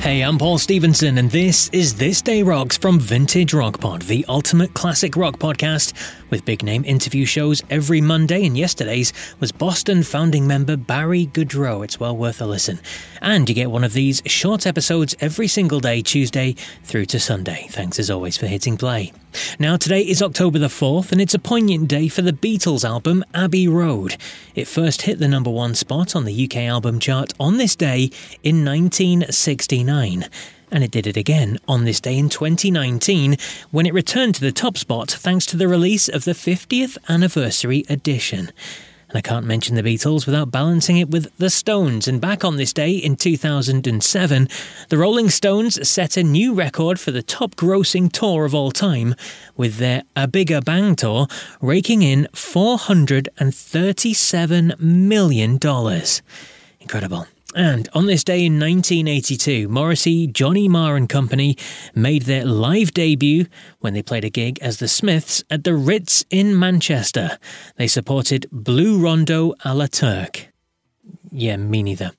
Hey, 0.00 0.20
I'm 0.20 0.38
Paul 0.38 0.58
Stevenson, 0.58 1.18
and 1.18 1.28
this 1.32 1.68
is 1.70 1.96
This 1.96 2.22
Day 2.22 2.44
Rocks 2.44 2.76
from 2.76 3.00
Vintage 3.00 3.52
Rock 3.52 3.80
Pod, 3.80 4.02
the 4.02 4.24
ultimate 4.28 4.72
classic 4.72 5.16
rock 5.16 5.38
podcast 5.38 5.94
with 6.30 6.44
big 6.44 6.62
name 6.62 6.84
interview 6.84 7.24
shows 7.24 7.62
every 7.70 8.00
Monday. 8.00 8.46
And 8.46 8.56
yesterday's 8.56 9.12
was 9.40 9.50
Boston 9.50 10.04
founding 10.04 10.46
member 10.46 10.76
Barry 10.76 11.26
Goudreau. 11.26 11.82
It's 11.82 11.98
well 11.98 12.16
worth 12.16 12.40
a 12.40 12.46
listen. 12.46 12.80
And 13.20 13.48
you 13.48 13.54
get 13.54 13.72
one 13.72 13.82
of 13.82 13.94
these 13.94 14.22
short 14.26 14.64
episodes 14.64 15.16
every 15.18 15.48
single 15.48 15.80
day, 15.80 16.02
Tuesday 16.02 16.54
through 16.84 17.06
to 17.06 17.18
Sunday. 17.18 17.66
Thanks 17.70 17.98
as 17.98 18.10
always 18.10 18.36
for 18.36 18.46
hitting 18.46 18.76
play. 18.76 19.12
Now, 19.58 19.76
today 19.76 20.00
is 20.00 20.22
October 20.22 20.58
the 20.58 20.68
4th, 20.68 21.12
and 21.12 21.20
it's 21.20 21.34
a 21.34 21.38
poignant 21.38 21.88
day 21.88 22.08
for 22.08 22.22
the 22.22 22.32
Beatles 22.32 22.88
album 22.88 23.22
Abbey 23.34 23.68
Road. 23.68 24.16
It 24.54 24.66
first 24.66 25.02
hit 25.02 25.18
the 25.18 25.28
number 25.28 25.50
one 25.50 25.74
spot 25.74 26.16
on 26.16 26.24
the 26.24 26.44
UK 26.44 26.56
album 26.56 27.00
chart 27.00 27.34
on 27.38 27.58
this 27.58 27.76
day 27.76 28.10
in 28.42 28.64
1969. 28.64 29.85
And 29.86 30.82
it 30.82 30.90
did 30.90 31.06
it 31.06 31.16
again 31.16 31.58
on 31.68 31.84
this 31.84 32.00
day 32.00 32.18
in 32.18 32.28
2019 32.28 33.36
when 33.70 33.86
it 33.86 33.94
returned 33.94 34.34
to 34.34 34.40
the 34.40 34.52
top 34.52 34.76
spot 34.76 35.10
thanks 35.10 35.46
to 35.46 35.56
the 35.56 35.68
release 35.68 36.08
of 36.08 36.24
the 36.24 36.32
50th 36.32 36.98
anniversary 37.08 37.84
edition. 37.88 38.50
And 39.08 39.16
I 39.16 39.20
can't 39.20 39.46
mention 39.46 39.76
the 39.76 39.84
Beatles 39.84 40.26
without 40.26 40.50
balancing 40.50 40.96
it 40.96 41.10
with 41.10 41.30
the 41.38 41.50
Stones. 41.50 42.08
And 42.08 42.20
back 42.20 42.44
on 42.44 42.56
this 42.56 42.72
day 42.72 42.90
in 42.90 43.14
2007, 43.14 44.48
the 44.88 44.98
Rolling 44.98 45.30
Stones 45.30 45.88
set 45.88 46.16
a 46.16 46.24
new 46.24 46.52
record 46.52 46.98
for 46.98 47.12
the 47.12 47.22
top 47.22 47.54
grossing 47.54 48.10
tour 48.10 48.44
of 48.44 48.52
all 48.52 48.72
time, 48.72 49.14
with 49.56 49.76
their 49.76 50.02
A 50.16 50.26
Bigger 50.26 50.60
Bang 50.60 50.96
tour 50.96 51.28
raking 51.60 52.02
in 52.02 52.26
$437 52.32 54.80
million. 54.80 55.60
Incredible. 56.80 57.28
And 57.54 57.88
on 57.94 58.06
this 58.06 58.24
day 58.24 58.44
in 58.44 58.58
1982, 58.58 59.68
Morrissey, 59.68 60.26
Johnny 60.26 60.68
Marr 60.68 60.96
and 60.96 61.08
Company 61.08 61.56
made 61.94 62.22
their 62.22 62.44
live 62.44 62.92
debut 62.92 63.46
when 63.80 63.94
they 63.94 64.02
played 64.02 64.24
a 64.24 64.30
gig 64.30 64.58
as 64.60 64.78
the 64.78 64.88
Smiths 64.88 65.44
at 65.50 65.64
the 65.64 65.74
Ritz 65.74 66.24
in 66.30 66.58
Manchester. 66.58 67.38
They 67.76 67.86
supported 67.86 68.46
Blue 68.50 68.98
Rondo 68.98 69.54
a 69.64 69.74
la 69.74 69.86
Turk. 69.86 70.48
Yeah, 71.30 71.56
me 71.56 71.82
neither. 71.82 72.12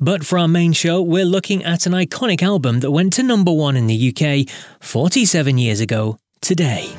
But 0.00 0.24
for 0.24 0.38
our 0.38 0.48
main 0.48 0.72
show, 0.72 1.00
we're 1.00 1.24
looking 1.24 1.64
at 1.64 1.86
an 1.86 1.92
iconic 1.92 2.42
album 2.42 2.80
that 2.80 2.90
went 2.90 3.14
to 3.14 3.22
number 3.22 3.52
one 3.52 3.76
in 3.76 3.86
the 3.86 4.14
UK 4.14 4.48
47 4.80 5.58
years 5.58 5.80
ago 5.80 6.18
today. 6.40 6.94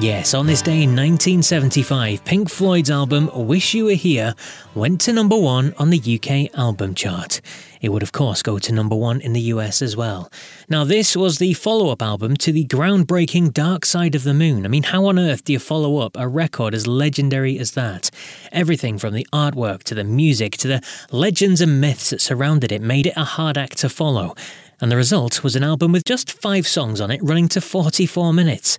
Yes, 0.00 0.32
on 0.32 0.46
this 0.46 0.62
day 0.62 0.84
in 0.84 0.90
1975, 0.90 2.24
Pink 2.24 2.48
Floyd's 2.48 2.88
album 2.88 3.28
Wish 3.34 3.74
You 3.74 3.86
Were 3.86 3.94
Here 3.94 4.36
went 4.76 5.00
to 5.00 5.12
number 5.12 5.36
one 5.36 5.74
on 5.76 5.90
the 5.90 5.98
UK 5.98 6.56
album 6.56 6.94
chart. 6.94 7.40
It 7.80 7.88
would, 7.88 8.04
of 8.04 8.12
course, 8.12 8.40
go 8.40 8.60
to 8.60 8.72
number 8.72 8.94
one 8.94 9.20
in 9.20 9.32
the 9.32 9.40
US 9.40 9.82
as 9.82 9.96
well. 9.96 10.30
Now, 10.68 10.84
this 10.84 11.16
was 11.16 11.38
the 11.38 11.52
follow 11.52 11.90
up 11.90 12.00
album 12.00 12.36
to 12.36 12.52
the 12.52 12.64
groundbreaking 12.64 13.52
Dark 13.52 13.84
Side 13.84 14.14
of 14.14 14.22
the 14.22 14.34
Moon. 14.34 14.64
I 14.64 14.68
mean, 14.68 14.84
how 14.84 15.06
on 15.06 15.18
earth 15.18 15.42
do 15.42 15.52
you 15.52 15.58
follow 15.58 15.96
up 15.96 16.16
a 16.16 16.28
record 16.28 16.74
as 16.74 16.86
legendary 16.86 17.58
as 17.58 17.72
that? 17.72 18.08
Everything 18.52 18.98
from 18.98 19.14
the 19.14 19.26
artwork 19.32 19.82
to 19.84 19.96
the 19.96 20.04
music 20.04 20.56
to 20.58 20.68
the 20.68 20.82
legends 21.10 21.60
and 21.60 21.80
myths 21.80 22.10
that 22.10 22.20
surrounded 22.20 22.70
it 22.70 22.82
made 22.82 23.06
it 23.06 23.16
a 23.16 23.24
hard 23.24 23.58
act 23.58 23.78
to 23.78 23.88
follow. 23.88 24.36
And 24.80 24.92
the 24.92 24.96
result 24.96 25.42
was 25.42 25.56
an 25.56 25.64
album 25.64 25.90
with 25.90 26.04
just 26.04 26.40
five 26.40 26.68
songs 26.68 27.00
on 27.00 27.10
it, 27.10 27.20
running 27.20 27.48
to 27.48 27.60
44 27.60 28.32
minutes. 28.32 28.78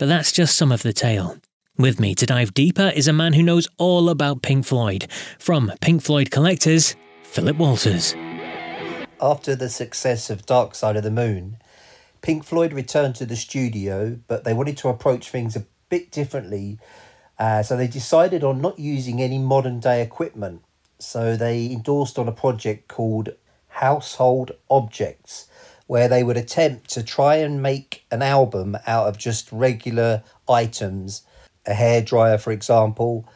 But 0.00 0.08
that's 0.08 0.32
just 0.32 0.56
some 0.56 0.72
of 0.72 0.82
the 0.82 0.94
tale. 0.94 1.36
With 1.76 2.00
me 2.00 2.14
to 2.14 2.24
dive 2.24 2.54
deeper 2.54 2.90
is 2.96 3.06
a 3.06 3.12
man 3.12 3.34
who 3.34 3.42
knows 3.42 3.68
all 3.76 4.08
about 4.08 4.40
Pink 4.40 4.64
Floyd. 4.64 5.06
From 5.38 5.70
Pink 5.82 6.00
Floyd 6.00 6.30
Collectors, 6.30 6.96
Philip 7.22 7.58
Walters. 7.58 8.14
After 9.20 9.54
the 9.54 9.68
success 9.68 10.30
of 10.30 10.46
Dark 10.46 10.74
Side 10.74 10.96
of 10.96 11.02
the 11.02 11.10
Moon, 11.10 11.58
Pink 12.22 12.44
Floyd 12.44 12.72
returned 12.72 13.14
to 13.16 13.26
the 13.26 13.36
studio, 13.36 14.18
but 14.26 14.44
they 14.44 14.54
wanted 14.54 14.78
to 14.78 14.88
approach 14.88 15.28
things 15.28 15.54
a 15.54 15.66
bit 15.90 16.10
differently. 16.10 16.78
Uh, 17.38 17.62
so 17.62 17.76
they 17.76 17.86
decided 17.86 18.42
on 18.42 18.62
not 18.62 18.78
using 18.78 19.20
any 19.20 19.36
modern 19.36 19.80
day 19.80 20.00
equipment. 20.00 20.62
So 20.98 21.36
they 21.36 21.66
endorsed 21.66 22.18
on 22.18 22.26
a 22.26 22.32
project 22.32 22.88
called 22.88 23.34
Household 23.68 24.52
Objects 24.70 25.49
where 25.90 26.06
they 26.06 26.22
would 26.22 26.36
attempt 26.36 26.88
to 26.88 27.02
try 27.02 27.34
and 27.34 27.60
make 27.60 28.04
an 28.12 28.22
album 28.22 28.76
out 28.86 29.08
of 29.08 29.18
just 29.18 29.50
regular 29.50 30.22
items 30.48 31.22
a 31.66 31.74
hair 31.74 32.00
dryer, 32.00 32.38
for 32.38 32.52
example, 32.52 33.28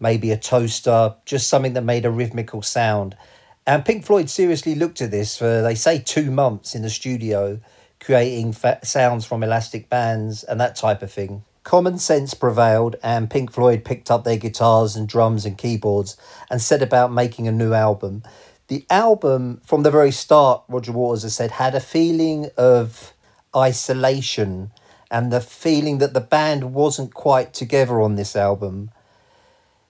maybe 0.00 0.32
a 0.32 0.36
toaster, 0.36 1.14
just 1.24 1.48
something 1.48 1.74
that 1.74 1.84
made 1.84 2.04
a 2.04 2.10
rhythmical 2.10 2.62
sound. 2.62 3.16
And 3.64 3.84
Pink 3.84 4.04
Floyd 4.04 4.28
seriously 4.28 4.74
looked 4.74 5.00
at 5.00 5.12
this 5.12 5.38
for, 5.38 5.62
they 5.62 5.76
say, 5.76 6.00
two 6.00 6.32
months 6.32 6.74
in 6.74 6.82
the 6.82 6.90
studio, 6.90 7.60
creating 8.00 8.56
sounds 8.82 9.24
from 9.24 9.44
elastic 9.44 9.88
bands 9.88 10.42
and 10.42 10.58
that 10.60 10.74
type 10.74 11.02
of 11.02 11.12
thing. 11.12 11.44
Common 11.62 11.96
sense 11.98 12.34
prevailed, 12.34 12.96
and 13.04 13.30
Pink 13.30 13.52
Floyd 13.52 13.84
picked 13.84 14.10
up 14.10 14.24
their 14.24 14.36
guitars 14.36 14.96
and 14.96 15.06
drums 15.08 15.46
and 15.46 15.56
keyboards 15.56 16.16
and 16.50 16.60
set 16.60 16.82
about 16.82 17.12
making 17.12 17.46
a 17.46 17.52
new 17.52 17.72
album 17.72 18.24
the 18.70 18.86
album 18.88 19.60
from 19.66 19.82
the 19.82 19.90
very 19.90 20.12
start, 20.12 20.62
Roger 20.68 20.92
Waters 20.92 21.24
has 21.24 21.34
said, 21.34 21.50
had 21.50 21.74
a 21.74 21.80
feeling 21.80 22.50
of 22.56 23.12
isolation 23.54 24.70
and 25.10 25.32
the 25.32 25.40
feeling 25.40 25.98
that 25.98 26.14
the 26.14 26.20
band 26.20 26.72
wasn't 26.72 27.12
quite 27.12 27.52
together 27.52 28.00
on 28.00 28.14
this 28.14 28.36
album. 28.36 28.92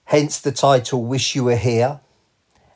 Hence 0.05 0.39
the 0.39 0.51
title 0.51 1.05
Wish 1.05 1.35
You 1.35 1.43
Were 1.43 1.57
Here. 1.57 1.99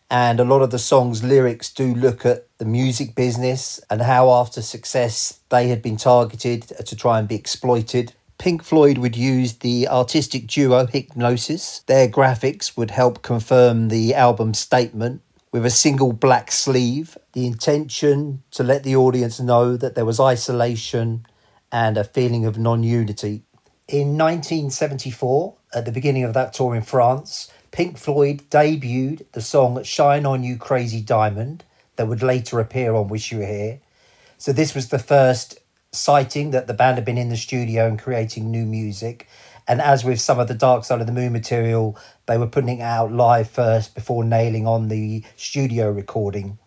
And 0.08 0.40
a 0.40 0.44
lot 0.44 0.62
of 0.62 0.70
the 0.70 0.78
song's 0.78 1.24
lyrics 1.24 1.74
do 1.74 1.96
look 1.96 2.24
at 2.24 2.48
the 2.60 2.66
music 2.66 3.16
business 3.16 3.82
and 3.90 4.04
how, 4.04 4.30
after 4.30 4.62
success, 4.62 5.40
they 5.50 5.70
had 5.70 5.82
been 5.82 5.98
targeted 5.98 6.72
to 6.86 6.96
try 6.96 7.18
and 7.18 7.28
be 7.28 7.34
exploited. 7.34 8.14
Pink 8.38 8.62
Floyd 8.62 9.00
would 9.00 9.18
use 9.18 9.54
the 9.54 9.88
artistic 9.88 10.46
duo 10.46 10.86
Hipgnosis. 10.86 11.84
Their 11.88 12.08
graphics 12.08 12.78
would 12.78 12.92
help 12.92 13.24
confirm 13.24 13.88
the 13.88 14.14
album 14.14 14.54
statement 14.54 15.24
with 15.56 15.66
a 15.66 15.70
single 15.70 16.12
black 16.12 16.52
sleeve, 16.52 17.18
the 17.32 17.48
intention 17.48 18.44
to 18.52 18.62
let 18.62 18.84
the 18.84 18.94
audience 18.94 19.40
know 19.40 19.78
that 19.78 19.96
there 19.96 20.04
was 20.04 20.20
isolation 20.20 21.26
and 21.72 21.98
a 21.98 22.04
feeling 22.04 22.46
of 22.46 22.58
non 22.58 22.84
unity. 22.84 23.42
In 23.88 24.18
1974, 24.18 25.56
at 25.74 25.86
the 25.86 25.94
beginning 25.94 26.26
of 26.26 26.34
that 26.34 26.52
tour 26.52 26.76
in 26.76 26.82
France, 26.82 27.50
Pink 27.72 27.98
Floyd 27.98 28.42
debuted 28.50 29.28
the 29.32 29.40
song 29.40 29.82
Shine 29.84 30.26
On 30.26 30.44
You 30.44 30.58
Crazy 30.58 31.00
Diamond 31.00 31.64
that 31.96 32.10
would 32.10 32.22
later 32.22 32.60
appear 32.60 32.94
on 32.94 33.08
Wish 33.08 33.32
You 33.32 33.38
Were 33.38 33.46
Here. 33.46 33.80
So, 34.38 34.52
this 34.52 34.76
was 34.76 34.90
the 34.90 35.00
first 35.00 35.60
sighting 35.94 36.52
that 36.52 36.68
the 36.68 36.74
band 36.74 36.98
had 36.98 37.06
been 37.06 37.18
in 37.18 37.30
the 37.30 37.38
studio 37.38 37.88
and 37.88 37.98
creating 37.98 38.52
new 38.52 38.66
music. 38.66 39.30
And 39.68 39.82
as 39.82 40.04
with 40.04 40.22
some 40.22 40.40
of 40.40 40.48
the 40.48 40.54
Dark 40.54 40.86
Side 40.86 41.02
of 41.02 41.08
the 41.08 41.14
Moon 41.14 41.34
material, 41.34 41.98
they 42.28 42.38
were 42.38 42.48
putting 42.48 42.80
it 42.80 42.84
out 42.84 43.12
live 43.12 43.50
first 43.50 43.96
before 43.96 44.24
nailing 44.24 44.68
on 44.68 44.90
the 44.90 45.24
studio 45.36 45.90
recording. 45.90 46.60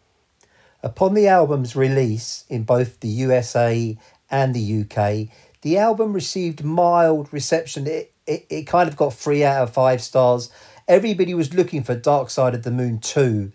Upon 0.82 1.14
the 1.14 1.28
album's 1.28 1.76
release 1.76 2.44
in 2.48 2.64
both 2.64 3.00
the 3.00 3.08
USA 3.08 3.96
and 4.30 4.54
the 4.54 4.82
UK, 4.82 5.28
the 5.62 5.78
album 5.78 6.12
received 6.12 6.64
mild 6.64 7.32
reception. 7.32 7.86
It, 7.86 8.12
it, 8.26 8.46
it 8.48 8.66
kind 8.66 8.88
of 8.88 8.96
got 8.96 9.14
three 9.14 9.44
out 9.44 9.62
of 9.62 9.72
five 9.72 10.00
stars. 10.00 10.50
Everybody 10.86 11.34
was 11.34 11.54
looking 11.54 11.82
for 11.82 11.94
Dark 11.94 12.30
Side 12.30 12.54
of 12.54 12.62
the 12.62 12.70
Moon 12.70 12.98
2. 12.98 13.52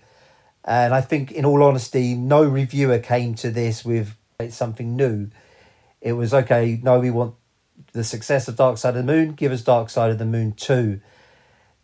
And 0.65 0.93
I 0.93 1.01
think, 1.01 1.31
in 1.31 1.45
all 1.45 1.63
honesty, 1.63 2.13
no 2.13 2.43
reviewer 2.43 2.99
came 2.99 3.35
to 3.35 3.51
this 3.51 3.83
with 3.83 4.15
something 4.49 4.95
new. 4.95 5.29
It 6.01 6.13
was 6.13 6.33
okay, 6.33 6.79
no, 6.81 6.99
we 6.99 7.09
want 7.09 7.35
the 7.93 8.03
success 8.03 8.47
of 8.47 8.55
Dark 8.55 8.77
Side 8.77 8.95
of 8.95 9.05
the 9.05 9.11
Moon, 9.11 9.33
give 9.33 9.51
us 9.51 9.61
Dark 9.61 9.89
Side 9.89 10.11
of 10.11 10.17
the 10.17 10.25
Moon 10.25 10.53
2. 10.53 10.99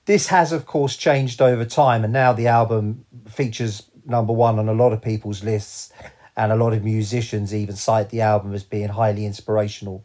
This 0.06 0.28
has, 0.28 0.52
of 0.52 0.66
course, 0.66 0.96
changed 0.96 1.42
over 1.42 1.66
time, 1.66 2.04
and 2.04 2.12
now 2.12 2.34
the 2.34 2.48
album 2.48 3.06
features 3.28 3.84
number 4.06 4.34
one 4.34 4.58
on 4.58 4.68
a 4.68 4.74
lot 4.74 4.92
of 4.92 5.02
people's 5.02 5.44
lists, 5.44 5.92
and 6.36 6.52
a 6.52 6.56
lot 6.56 6.74
of 6.74 6.84
musicians 6.84 7.54
even 7.54 7.76
cite 7.76 8.10
the 8.10 8.22
album 8.22 8.54
as 8.54 8.64
being 8.64 8.90
highly 8.90 9.26
inspirational. 9.26 10.04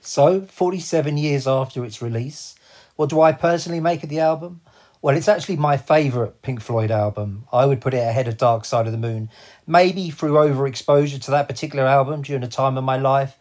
So, 0.00 0.42
47 0.42 1.16
years 1.16 1.48
after 1.48 1.84
its 1.84 2.00
release, 2.00 2.54
what 2.96 3.10
do 3.10 3.20
I 3.20 3.32
personally 3.32 3.80
make 3.80 4.02
of 4.02 4.08
the 4.08 4.20
album? 4.20 4.60
Well, 5.00 5.16
it's 5.16 5.28
actually 5.28 5.56
my 5.56 5.76
favourite 5.76 6.42
Pink 6.42 6.60
Floyd 6.60 6.90
album. 6.90 7.44
I 7.52 7.66
would 7.66 7.80
put 7.80 7.94
it 7.94 7.98
ahead 7.98 8.26
of 8.26 8.36
Dark 8.36 8.64
Side 8.64 8.86
of 8.86 8.92
the 8.92 8.98
Moon, 8.98 9.30
maybe 9.66 10.10
through 10.10 10.32
overexposure 10.32 11.22
to 11.22 11.30
that 11.30 11.46
particular 11.46 11.84
album 11.84 12.22
during 12.22 12.42
a 12.42 12.48
time 12.48 12.76
of 12.76 12.84
my 12.84 12.96
life. 12.96 13.37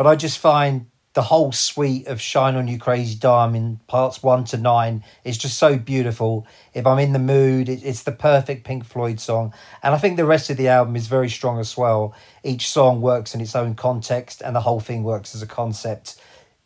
But 0.00 0.06
I 0.06 0.16
just 0.16 0.38
find 0.38 0.86
the 1.12 1.20
whole 1.20 1.52
suite 1.52 2.06
of 2.06 2.22
Shine 2.22 2.56
On 2.56 2.66
You 2.66 2.78
Crazy 2.78 3.18
Diamond, 3.18 3.86
parts 3.86 4.22
one 4.22 4.44
to 4.44 4.56
nine, 4.56 5.04
is 5.24 5.36
just 5.36 5.58
so 5.58 5.76
beautiful. 5.76 6.46
If 6.72 6.86
I'm 6.86 6.98
in 6.98 7.12
the 7.12 7.18
mood, 7.18 7.68
it's 7.68 8.04
the 8.04 8.12
perfect 8.12 8.64
Pink 8.64 8.86
Floyd 8.86 9.20
song. 9.20 9.52
And 9.82 9.94
I 9.94 9.98
think 9.98 10.16
the 10.16 10.24
rest 10.24 10.48
of 10.48 10.56
the 10.56 10.68
album 10.68 10.96
is 10.96 11.06
very 11.06 11.28
strong 11.28 11.60
as 11.60 11.76
well. 11.76 12.14
Each 12.42 12.66
song 12.66 13.02
works 13.02 13.34
in 13.34 13.42
its 13.42 13.54
own 13.54 13.74
context, 13.74 14.40
and 14.40 14.56
the 14.56 14.62
whole 14.62 14.80
thing 14.80 15.02
works 15.02 15.34
as 15.34 15.42
a 15.42 15.46
concept. 15.46 16.18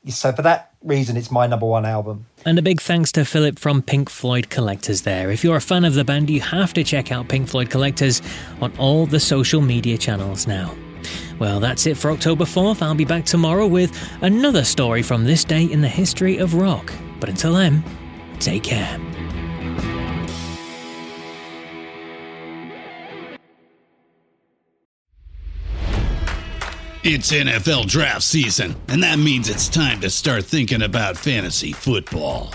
So, 0.07 0.31
for 0.31 0.43
that 0.43 0.71
reason, 0.85 1.17
it's 1.17 1.33
my 1.33 1.49
number 1.49 1.67
one 1.67 1.85
album. 1.85 2.27
And 2.47 2.57
a 2.57 2.63
big 2.63 2.81
thanks 2.81 3.11
to 3.13 3.25
Philip 3.25 3.59
from 3.59 3.83
Pink 3.83 4.09
Floyd 4.09 4.49
Collectors 4.49 5.03
there. 5.03 5.33
If 5.33 5.43
you're 5.43 5.57
a 5.57 5.61
fan 5.61 5.85
of 5.85 5.95
the 5.95 6.05
band, 6.05 6.31
you 6.31 6.41
have 6.41 6.73
to 6.75 6.85
check 6.85 7.11
out 7.11 7.27
Pink 7.27 7.49
Floyd 7.49 7.69
Collectors 7.69 8.23
on 8.61 8.73
all 8.79 9.07
the 9.07 9.19
social 9.19 9.61
media 9.61 9.99
channels 9.99 10.47
now. 10.47 10.73
Well, 11.39 11.61
that's 11.61 11.87
it 11.87 11.97
for 11.97 12.11
October 12.11 12.45
4th. 12.45 12.81
I'll 12.83 12.95
be 12.95 13.05
back 13.05 13.25
tomorrow 13.25 13.67
with 13.67 13.93
another 14.23 14.65
story 14.65 15.03
from 15.03 15.25
this 15.25 15.45
day 15.45 15.65
in 15.65 15.81
the 15.81 15.89
history 15.89 16.39
of 16.39 16.55
rock. 16.55 16.93
But 17.21 17.29
until 17.29 17.55
then, 17.55 17.83
take 18.39 18.63
care. 18.63 19.01
It's 27.07 27.31
NFL 27.33 27.87
draft 27.89 28.23
season, 28.23 28.77
and 28.89 29.03
that 29.03 29.19
means 29.19 29.51
it's 29.51 29.69
time 29.69 30.01
to 30.01 30.09
start 30.09 30.47
thinking 30.47 30.81
about 30.81 31.19
fantasy 31.19 31.73
football. 31.73 32.55